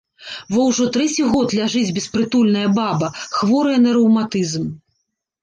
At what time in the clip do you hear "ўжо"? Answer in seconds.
0.69-0.87